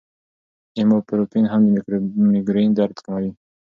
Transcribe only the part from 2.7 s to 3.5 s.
درد کموي.